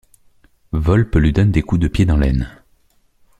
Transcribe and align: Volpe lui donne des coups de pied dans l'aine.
Volpe 0.71 1.13
lui 1.17 1.31
donne 1.31 1.51
des 1.51 1.61
coups 1.61 1.79
de 1.81 1.87
pied 1.87 2.05
dans 2.05 2.17
l'aine. 2.17 2.49